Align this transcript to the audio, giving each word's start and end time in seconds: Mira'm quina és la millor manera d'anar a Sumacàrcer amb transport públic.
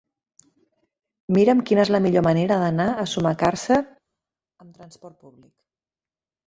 Mira'm 1.37 1.61
quina 1.71 1.83
és 1.85 1.91
la 1.97 2.01
millor 2.07 2.25
manera 2.29 2.59
d'anar 2.65 2.89
a 3.05 3.07
Sumacàrcer 3.13 3.81
amb 3.85 4.77
transport 4.81 5.21
públic. 5.27 5.55